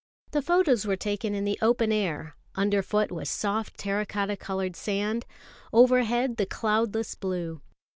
The 0.31 0.41
photos 0.41 0.87
were 0.87 0.95
taken 0.95 1.35
in 1.35 1.43
the 1.45 1.59
open 1.61 1.91
air; 1.91 2.35
underfoot 2.55 3.11
was 3.11 3.29
soft 3.29 3.77
terra 3.77 4.03
cotta 4.07 4.35
coloured 4.35 4.75
sand; 4.75 5.27
overhead, 5.71 6.37
the 6.37 6.47
cloudless 6.47 7.13
blue. 7.13 7.61